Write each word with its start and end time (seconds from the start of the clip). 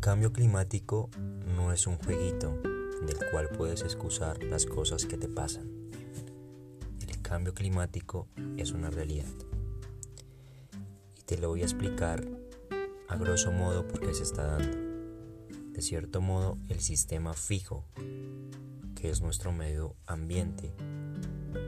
cambio 0.00 0.32
climático 0.32 1.10
no 1.56 1.72
es 1.72 1.86
un 1.86 1.96
jueguito 1.96 2.56
del 3.06 3.18
cual 3.30 3.48
puedes 3.48 3.82
excusar 3.82 4.42
las 4.44 4.64
cosas 4.64 5.06
que 5.06 5.16
te 5.16 5.28
pasan. 5.28 5.68
El 7.00 7.20
cambio 7.20 7.52
climático 7.52 8.28
es 8.56 8.72
una 8.72 8.90
realidad. 8.90 9.26
Y 11.18 11.22
te 11.22 11.36
lo 11.38 11.48
voy 11.48 11.62
a 11.62 11.64
explicar 11.64 12.24
a 13.08 13.16
grosso 13.16 13.50
modo 13.50 13.86
por 13.88 14.00
qué 14.00 14.14
se 14.14 14.22
está 14.22 14.44
dando. 14.44 14.78
De 15.72 15.82
cierto 15.82 16.20
modo, 16.20 16.58
el 16.68 16.80
sistema 16.80 17.34
fijo, 17.34 17.84
que 18.94 19.10
es 19.10 19.20
nuestro 19.20 19.52
medio 19.52 19.96
ambiente, 20.06 20.74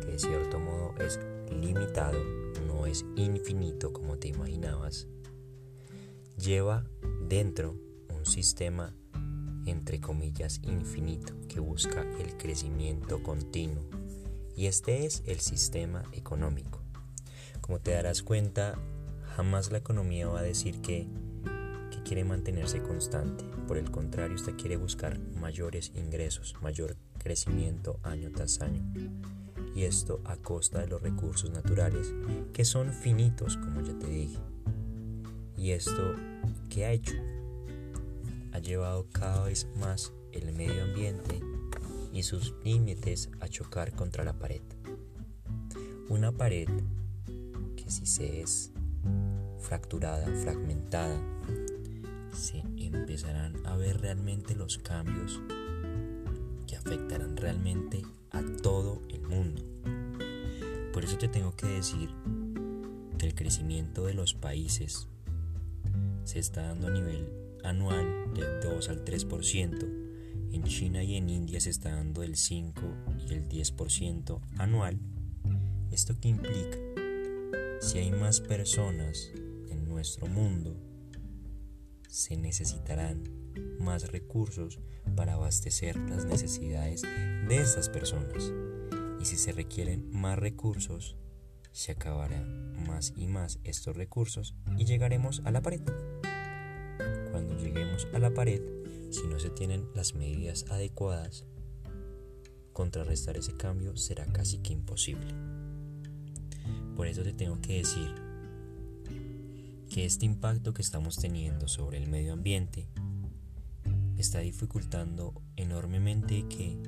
que 0.00 0.06
de 0.06 0.18
cierto 0.18 0.60
modo 0.60 0.94
es 0.98 1.18
limitado, 1.50 2.18
no 2.66 2.86
es 2.86 3.04
infinito 3.16 3.92
como 3.92 4.18
te 4.18 4.28
imaginabas, 4.28 5.08
lleva 6.36 6.84
dentro 7.28 7.89
un 8.10 8.26
sistema 8.26 8.94
entre 9.66 10.00
comillas 10.00 10.60
infinito 10.62 11.34
que 11.48 11.60
busca 11.60 12.02
el 12.18 12.36
crecimiento 12.36 13.22
continuo 13.22 13.84
y 14.56 14.66
este 14.66 15.06
es 15.06 15.22
el 15.26 15.40
sistema 15.40 16.02
económico. 16.12 16.80
Como 17.60 17.78
te 17.78 17.92
darás 17.92 18.22
cuenta, 18.22 18.78
jamás 19.36 19.70
la 19.70 19.78
economía 19.78 20.28
va 20.28 20.40
a 20.40 20.42
decir 20.42 20.80
que, 20.80 21.06
que 21.90 22.02
quiere 22.02 22.24
mantenerse 22.24 22.82
constante, 22.82 23.44
por 23.66 23.78
el 23.78 23.90
contrario, 23.90 24.34
usted 24.34 24.56
quiere 24.56 24.76
buscar 24.76 25.18
mayores 25.18 25.92
ingresos, 25.94 26.56
mayor 26.60 26.96
crecimiento 27.18 28.00
año 28.02 28.30
tras 28.32 28.60
año. 28.60 28.82
Y 29.74 29.84
esto 29.84 30.20
a 30.24 30.36
costa 30.36 30.80
de 30.80 30.88
los 30.88 31.00
recursos 31.00 31.50
naturales 31.50 32.12
que 32.52 32.64
son 32.64 32.92
finitos, 32.92 33.56
como 33.56 33.80
ya 33.82 33.96
te 33.98 34.08
dije. 34.08 34.38
Y 35.56 35.70
esto, 35.70 36.16
¿qué 36.68 36.84
ha 36.84 36.90
hecho? 36.90 37.14
Llevado 38.62 39.06
cada 39.10 39.44
vez 39.44 39.66
más 39.76 40.12
el 40.32 40.52
medio 40.52 40.84
ambiente 40.84 41.40
y 42.12 42.22
sus 42.22 42.54
límites 42.62 43.30
a 43.40 43.48
chocar 43.48 43.94
contra 43.94 44.22
la 44.22 44.34
pared. 44.34 44.62
Una 46.08 46.30
pared 46.30 46.68
que 47.76 47.90
si 47.90 48.06
se 48.06 48.42
es 48.42 48.72
fracturada, 49.58 50.26
fragmentada, 50.42 51.20
se 52.34 52.62
empezarán 52.76 53.66
a 53.66 53.76
ver 53.76 54.00
realmente 54.00 54.54
los 54.54 54.78
cambios 54.78 55.40
que 56.66 56.76
afectarán 56.76 57.36
realmente 57.36 58.02
a 58.30 58.42
todo 58.62 59.00
el 59.08 59.22
mundo. 59.22 59.62
Por 60.92 61.04
eso 61.04 61.16
te 61.16 61.28
tengo 61.28 61.56
que 61.56 61.66
decir 61.66 62.10
que 63.18 63.26
el 63.26 63.34
crecimiento 63.34 64.04
de 64.04 64.14
los 64.14 64.34
países 64.34 65.08
se 66.24 66.38
está 66.38 66.62
dando 66.62 66.88
a 66.88 66.90
nivel 66.90 67.49
anual 67.64 68.32
del 68.34 68.60
2 68.60 68.88
al 68.88 69.04
3%, 69.04 70.52
en 70.52 70.64
China 70.64 71.02
y 71.02 71.16
en 71.16 71.28
India 71.28 71.60
se 71.60 71.70
está 71.70 71.94
dando 71.94 72.22
el 72.22 72.36
5 72.36 72.80
y 73.28 73.34
el 73.34 73.48
10% 73.48 74.40
anual. 74.58 74.98
¿Esto 75.90 76.14
qué 76.20 76.28
implica? 76.28 76.78
Si 77.80 77.98
hay 77.98 78.10
más 78.12 78.40
personas 78.40 79.30
en 79.70 79.88
nuestro 79.88 80.26
mundo, 80.26 80.76
se 82.08 82.36
necesitarán 82.36 83.22
más 83.78 84.10
recursos 84.10 84.80
para 85.16 85.34
abastecer 85.34 85.96
las 85.96 86.24
necesidades 86.24 87.02
de 87.02 87.56
estas 87.56 87.88
personas. 87.88 88.52
Y 89.20 89.24
si 89.24 89.36
se 89.36 89.52
requieren 89.52 90.10
más 90.12 90.38
recursos, 90.38 91.16
se 91.72 91.92
acabarán 91.92 92.84
más 92.86 93.12
y 93.16 93.26
más 93.26 93.60
estos 93.64 93.96
recursos 93.96 94.54
y 94.76 94.84
llegaremos 94.84 95.42
a 95.44 95.50
la 95.50 95.62
pared. 95.62 95.82
Lleguemos 97.58 98.06
a 98.12 98.18
la 98.18 98.32
pared, 98.32 98.62
si 99.10 99.26
no 99.26 99.38
se 99.38 99.50
tienen 99.50 99.86
las 99.94 100.14
medidas 100.14 100.66
adecuadas, 100.70 101.44
contrarrestar 102.72 103.36
ese 103.36 103.56
cambio 103.56 103.96
será 103.96 104.26
casi 104.26 104.58
que 104.58 104.72
imposible. 104.72 105.34
Por 106.96 107.06
eso 107.06 107.22
te 107.22 107.32
tengo 107.32 107.60
que 107.60 107.78
decir 107.78 108.14
que 109.88 110.04
este 110.04 110.24
impacto 110.24 110.72
que 110.72 110.82
estamos 110.82 111.16
teniendo 111.16 111.66
sobre 111.66 111.98
el 111.98 112.08
medio 112.08 112.32
ambiente 112.32 112.86
está 114.16 114.40
dificultando 114.40 115.42
enormemente 115.56 116.46
que 116.48 116.78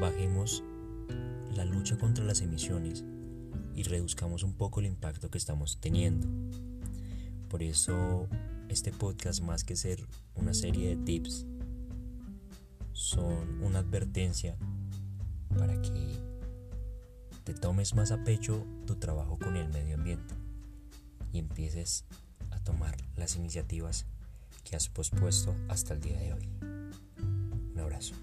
bajemos 0.00 0.62
la 1.54 1.64
lucha 1.64 1.96
contra 1.96 2.24
las 2.24 2.40
emisiones 2.40 3.04
y 3.74 3.84
reduzcamos 3.84 4.42
un 4.42 4.54
poco 4.54 4.80
el 4.80 4.86
impacto 4.86 5.30
que 5.30 5.38
estamos 5.38 5.80
teniendo. 5.80 6.28
Por 7.48 7.62
eso 7.62 8.28
este 8.68 8.92
podcast 8.92 9.42
más 9.42 9.64
que 9.64 9.76
ser 9.76 10.04
una 10.34 10.54
serie 10.54 10.88
de 10.90 10.96
tips 10.96 11.46
son 12.92 13.62
una 13.62 13.80
advertencia 13.80 14.56
para 15.56 15.80
que 15.80 16.18
te 17.44 17.54
tomes 17.54 17.94
más 17.94 18.10
a 18.10 18.24
pecho 18.24 18.66
tu 18.86 18.96
trabajo 18.96 19.38
con 19.38 19.56
el 19.56 19.68
medio 19.68 19.94
ambiente 19.94 20.34
y 21.32 21.38
empieces 21.38 22.04
a 22.50 22.58
tomar 22.60 22.96
las 23.16 23.36
iniciativas 23.36 24.06
que 24.64 24.76
has 24.76 24.88
pospuesto 24.88 25.54
hasta 25.68 25.94
el 25.94 26.00
día 26.00 26.18
de 26.18 26.32
hoy. 26.32 26.48
Un 26.62 27.78
abrazo. 27.78 28.14